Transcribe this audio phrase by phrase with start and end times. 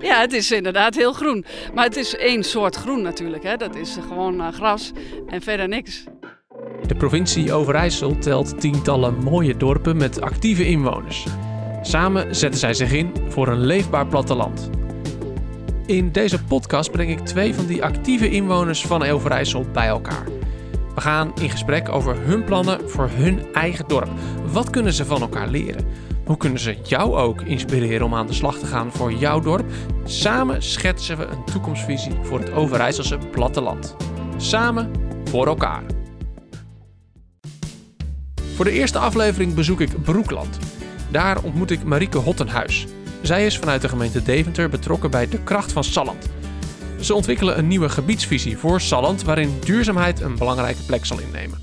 [0.00, 1.44] Ja, het is inderdaad heel groen.
[1.74, 3.42] Maar het is één soort groen natuurlijk.
[3.42, 3.56] Hè.
[3.56, 4.92] Dat is gewoon uh, gras
[5.26, 6.04] en verder niks.
[6.86, 11.26] De provincie Overijssel telt tientallen mooie dorpen met actieve inwoners.
[11.82, 14.70] Samen zetten zij zich in voor een leefbaar platteland.
[15.86, 20.24] In deze podcast breng ik twee van die actieve inwoners van Overijssel bij elkaar.
[20.94, 24.10] We gaan in gesprek over hun plannen voor hun eigen dorp.
[24.52, 25.86] Wat kunnen ze van elkaar leren?
[26.28, 29.70] Hoe kunnen ze jou ook inspireren om aan de slag te gaan voor jouw dorp?
[30.04, 33.96] Samen schetsen we een toekomstvisie voor het Overijsselse platteland.
[34.36, 34.90] Samen
[35.24, 35.82] voor elkaar.
[38.54, 40.58] Voor de eerste aflevering bezoek ik Broekland.
[41.10, 42.86] Daar ontmoet ik Marieke Hottenhuis.
[43.22, 46.28] Zij is vanuit de gemeente Deventer betrokken bij De Kracht van Salland.
[47.00, 51.58] Ze ontwikkelen een nieuwe gebiedsvisie voor Salland waarin duurzaamheid een belangrijke plek zal innemen.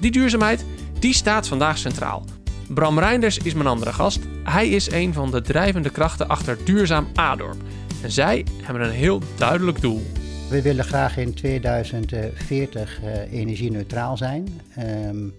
[0.00, 0.64] Die duurzaamheid
[0.98, 2.24] die staat vandaag centraal.
[2.68, 4.20] Bram Reinders is mijn andere gast.
[4.44, 7.56] Hij is een van de drijvende krachten achter Duurzaam Adorp.
[8.02, 10.02] En zij hebben een heel duidelijk doel.
[10.50, 14.60] We willen graag in 2040 uh, eh, energie-neutraal zijn.
[14.78, 15.34] Um,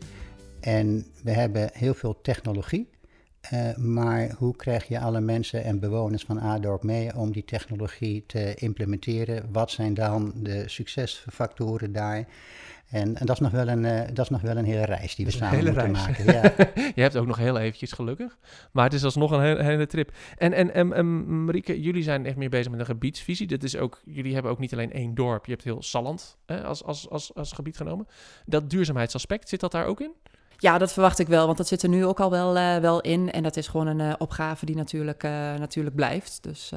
[0.59, 2.89] en we hebben heel veel technologie.
[3.53, 8.23] Uh, maar hoe krijg je alle mensen en bewoners van Adorp mee om die technologie
[8.27, 9.45] te implementeren?
[9.51, 12.27] Wat zijn dan de succesfactoren daar?
[12.89, 15.15] En, en, dat, is nog wel een, uh, dat is nog wel een hele reis
[15.15, 15.91] die we samen moeten reis.
[15.91, 16.25] maken.
[16.25, 16.41] Ja.
[16.95, 18.37] je hebt ook nog heel eventjes gelukkig.
[18.71, 20.11] Maar het is alsnog een hele, hele trip.
[20.37, 23.47] En, en, en, en Marieke, jullie zijn echt meer bezig met een gebiedsvisie.
[23.47, 25.45] Dat is ook, jullie hebben ook niet alleen één dorp.
[25.45, 28.07] Je hebt heel Salland hè, als, als, als, als gebied genomen.
[28.45, 30.11] Dat duurzaamheidsaspect, zit dat daar ook in?
[30.59, 33.01] Ja, dat verwacht ik wel, want dat zit er nu ook al wel, uh, wel
[33.01, 33.31] in.
[33.31, 36.39] En dat is gewoon een uh, opgave die natuurlijk, uh, natuurlijk blijft.
[36.41, 36.71] Dus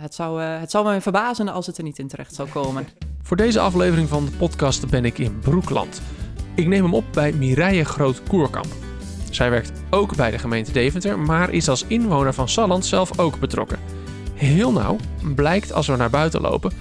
[0.00, 2.88] het, zou, het zou me verbazen als het er niet in terecht zou komen.
[3.22, 6.02] Voor deze aflevering van de podcast ben ik in Broekland.
[6.54, 8.72] Ik neem hem op bij Mireille Groot-Koerkamp.
[9.30, 13.38] Zij werkt ook bij de gemeente Deventer, maar is als inwoner van Salland zelf ook
[13.38, 13.78] betrokken.
[14.34, 14.96] Heel nauw
[15.34, 16.72] blijkt als we naar buiten lopen.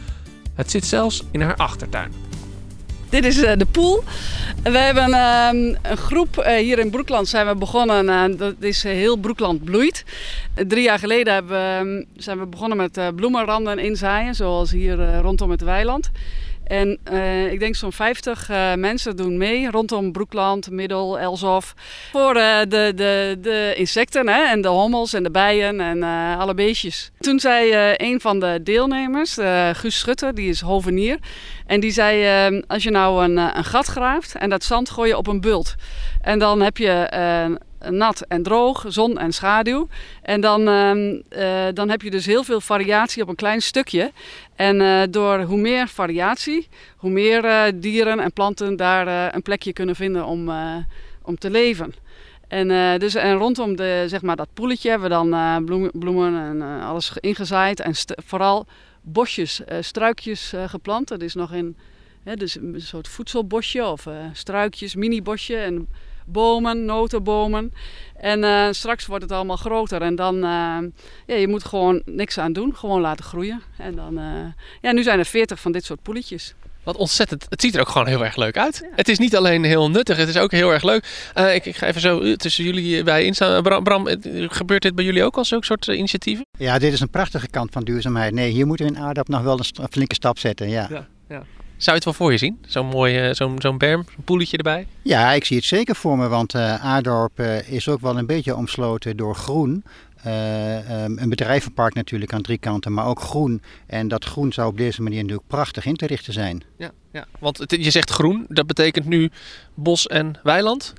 [0.53, 2.28] Het zit zelfs in haar achtertuin.
[3.09, 4.03] Dit is uh, de pool.
[4.64, 5.49] We hebben uh,
[5.81, 8.09] een groep uh, hier in Broekland zijn we begonnen.
[8.09, 10.05] Eh, dat is heel Broekland bloeit.
[10.67, 16.09] drie jaar geleden ehm, zijn we begonnen met bloemenranden inzaaien, zoals hier rondom het weiland.
[16.69, 21.73] En uh, ik denk zo'n 50 uh, mensen doen mee rondom Broekland, Middel, Elsof.
[22.11, 26.03] Voor uh, de, de, de insecten hè, en de hommels en de bijen en
[26.37, 27.11] alle beestjes.
[27.19, 29.37] Toen zei een van de deelnemers,
[29.73, 31.17] Guus Schutter, die is hovenier.
[31.65, 35.17] En die zei, als je nou een, een gat graaft en dat zand gooi je
[35.17, 35.75] op een bult.
[36.21, 37.07] En dan heb je
[37.90, 39.88] nat en droog, zon en schaduw.
[40.22, 44.12] En dan, uh, dan heb je dus heel veel variatie op een klein stukje.
[44.56, 46.67] En uh, door hoe meer variatie,
[46.98, 50.52] hoe meer uh, dieren en planten daar een plekje kunnen vinden om,
[51.22, 51.94] om te leven.
[52.48, 56.82] En, dus, en rondom de, zeg maar, dat poeletje hebben we dan bloemen, bloemen en
[56.82, 57.80] alles ingezaaid.
[57.80, 57.94] En
[58.26, 58.66] vooral
[59.02, 61.08] bosjes, struikjes geplant.
[61.08, 61.78] Dat is nog in
[62.36, 65.56] dus een soort voedselbosje of struikjes, mini-bosje.
[65.56, 65.88] En
[66.32, 67.73] bomen, notenbomen.
[68.20, 70.02] En uh, straks wordt het allemaal groter.
[70.02, 70.78] En dan, uh,
[71.26, 72.76] ja, je moet gewoon niks aan doen.
[72.76, 73.62] Gewoon laten groeien.
[73.78, 74.26] En dan, uh,
[74.82, 76.54] ja, nu zijn er 40 van dit soort poeletjes.
[76.84, 78.80] Wat ontzettend, het ziet er ook gewoon heel erg leuk uit.
[78.84, 78.90] Ja.
[78.95, 81.30] Het is niet alleen heel nuttig, het is ook heel erg leuk.
[81.54, 83.64] ik, ik, ga even zo tussen jullie bij instaan.
[83.64, 84.08] Bram, Bram,
[84.48, 86.46] gebeurt dit bij jullie ook als zulke soort initiatieven?
[86.58, 88.34] Ja, dit is een prachtige kant van duurzaamheid.
[88.34, 90.70] Nee, hier moeten we in Aardap nog wel een flinke stap zetten.
[90.70, 90.88] Ja.
[90.90, 91.44] ja, ja.
[91.80, 92.60] Zou je het wel voor je zien?
[92.67, 94.88] Zo'n mooi, uh, zo'n zo'n berm, zo'n poeletje erbij?
[95.02, 98.26] Ja, ik zie het zeker voor me, want uh, Aardorp uh, is ook wel een
[98.26, 99.84] beetje omsloten door groen.
[100.26, 103.62] Um, een bedrijvenpark natuurlijk aan drie kanten, maar ook groen.
[103.88, 106.64] En dat groen zou op deze manier natuurlijk prachtig in te richten zijn.
[106.78, 107.26] Ja, ja.
[107.40, 109.30] want het, je zegt groen, dat betekent nu
[109.73, 110.94] bos en weiland?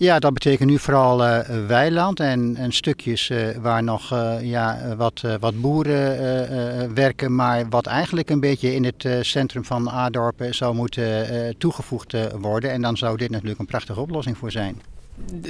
[0.00, 4.96] Ja, dat betekent nu vooral uh, weiland en, en stukjes uh, waar nog uh, ja,
[4.96, 10.74] wat, wat boeren werken, maar wat eigenlijk een beetje in het centrum van Adorp zou
[10.74, 12.70] moeten toegevoegd worden.
[12.70, 14.82] En dan zou dit natuurlijk een prachtige oplossing voor zijn.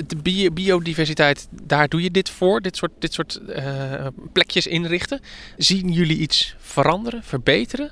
[0.07, 3.41] De bio biodiversiteit, daar doe je dit voor, dit soort, dit soort
[4.33, 5.21] plekjes inrichten.
[5.57, 7.91] Zien jullie iets veranderen, verbeteren?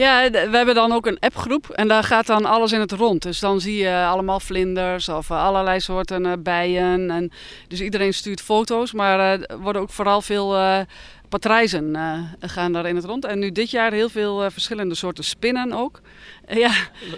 [0.00, 3.22] Ja, we hebben dan ook een appgroep en daar gaat dan alles in het rond.
[3.22, 7.10] Dus dan zie je allemaal vlinders of eh, allerlei soorten uh, bijen.
[7.10, 7.30] En
[7.68, 10.80] dus iedereen stuurt foto's, maar er worden ook vooral veel uh,
[11.28, 11.96] patrijzen
[12.40, 13.24] gaan daar in het rond.
[13.24, 16.00] En nu dit jaar heel veel verschillende soorten spinnen ook.
[16.48, 16.72] ja,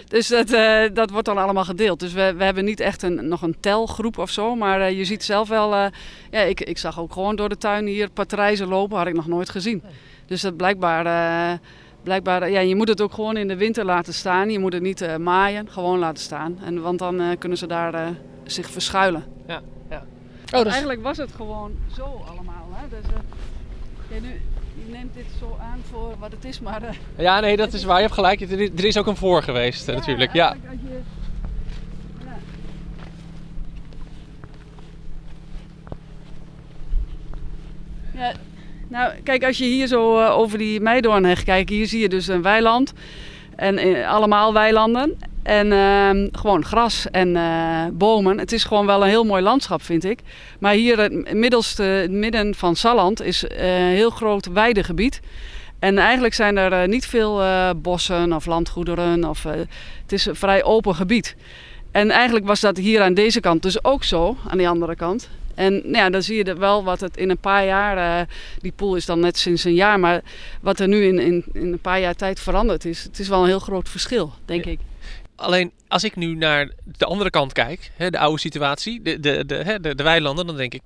[0.07, 0.47] dus dat,
[0.95, 1.99] dat wordt dan allemaal gedeeld.
[1.99, 5.23] Dus we, we hebben niet echt een, nog een telgroep of zo, maar je ziet
[5.23, 5.75] zelf wel...
[6.31, 9.27] ja, ik, ik zag ook gewoon door de tuin hier patrijzen lopen, had ik nog
[9.27, 9.83] nooit gezien.
[10.25, 11.05] Dus dat blijkbaar
[12.03, 14.49] blijkbaar, ja, je moet het ook gewoon in de winter laten staan.
[14.49, 16.57] Je moet het niet uh, maaien, gewoon laten staan.
[16.63, 18.07] En, want dan uh, kunnen ze daar uh,
[18.43, 19.23] zich verschuilen.
[19.47, 20.03] Ja, ja.
[20.53, 20.71] Oh, dus...
[20.71, 22.67] Eigenlijk was het gewoon zo allemaal.
[22.71, 22.87] Hè?
[22.89, 23.05] Dus,
[24.09, 24.41] ja, nu,
[24.85, 26.83] je neemt dit zo aan voor wat het is, maar...
[26.83, 27.95] eh, Ja, nee, dat is waar.
[27.95, 28.41] Je hebt gelijk.
[28.41, 30.33] Er is- is ook een voor geweest, eh, natuurlijk.
[30.33, 30.45] Ja.
[30.55, 31.01] eigenlijk als je-
[32.25, 32.35] ja.
[38.13, 38.33] Ja,
[38.93, 42.27] nou, kijk, als je hier zo eh, over die Meidoornheg kijkt, hier zie je dus
[42.27, 42.93] een weiland.
[43.55, 45.17] En eh, allemaal weilanden.
[45.43, 48.37] En ehm, gewoon gras en eh, bomen.
[48.37, 50.19] Het is gewoon wel een heel mooi landschap, vind ik.
[50.59, 55.19] Maar hier, het middelste, het midden van Salland, is een heel groot weidegebied.
[55.79, 57.41] En eigenlijk zijn er niet veel
[57.75, 59.29] bossen of landgoederen.
[59.29, 61.35] Of, het is een vrij open gebied.
[61.91, 65.29] En eigenlijk was dat hier aan deze kant dus ook zo, aan die andere kant.
[65.55, 68.27] En nou ja, dan zie je wel wat het in een paar jaar, eh,
[68.59, 70.21] die pool is dan net sinds een jaar, maar
[70.61, 73.41] wat er nu in, in, in een paar jaar tijd veranderd is, het is wel
[73.41, 74.71] een heel groot verschil, denk Ja.
[74.71, 74.79] ik.
[75.35, 79.45] Alleen als ik nu naar de andere kant kijk, hè, de oude situatie, de, de,
[79.45, 80.81] de, hè, de, de weilanden, dan denk ik,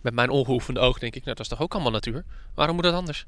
[0.00, 2.24] met mijn ongeoefende oog, denk ik, nou, dat is toch ook allemaal natuur?
[2.54, 3.26] Waarom moet dat anders?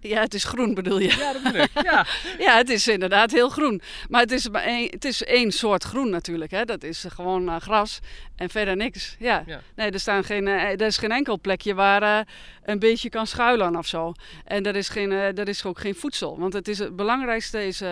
[0.00, 1.16] Ja, het is groen bedoel je.
[1.16, 1.82] Ja, dat bedoel ik.
[1.82, 2.06] Ja.
[2.46, 3.80] Ja, het is inderdaad heel groen.
[4.08, 6.50] Maar het is, maar één, het is één soort groen natuurlijk.
[6.50, 6.64] Hè.
[6.64, 8.00] Dat is gewoon eh, gras
[8.36, 9.16] en verder niks.
[9.18, 9.42] Ja.
[9.46, 9.60] Ja.
[9.74, 12.26] Nee, er, staan geen, eh, er is geen enkel plekje waar eh,
[12.64, 14.12] een beetje kan schuilen of zo.
[14.44, 16.38] En er is, geen, er is ook geen voedsel.
[16.38, 17.82] Want het, is, het belangrijkste is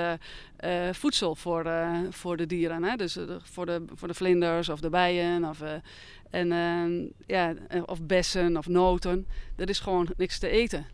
[0.92, 1.70] voedsel voor,
[2.10, 2.82] voor de dieren.
[2.82, 2.96] Hè.
[2.96, 5.58] Dus voor, de, voor de vlinders of de bijen of,
[6.34, 7.54] en, eh, ja,
[7.86, 9.26] of bessen of noten.
[9.56, 10.86] Er is gewoon niks te eten.